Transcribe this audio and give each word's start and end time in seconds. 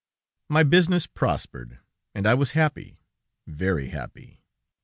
"My 0.49 0.63
business 0.63 1.05
prospered, 1.05 1.77
and 2.15 2.25
I 2.25 2.33
was 2.33 2.53
happy, 2.53 2.97
very 3.45 3.89
happy. 3.89 4.41